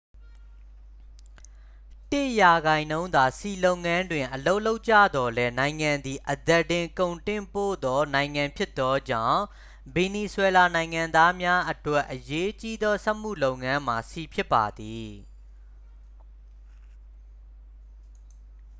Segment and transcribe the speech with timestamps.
[2.11, 9.41] တစ်ရာခိုင်နှုန်းသာ ဆီလုပ်ငန်းတွင် အလုပ်လုပ်ကြသော်လည်း နိုင်ငံသည် အသားတင် ကုန်တင်ပို့သော နိုင်ငံဖြစ်သောကြောင့်
[9.95, 15.11] ဗင်နီဇွဲလားနိုင်ငံသားများအတွက် အရေးကြီးသော စက်မှုလုပ်ငန်းမှာ ဆီဖြစ်ပါသည်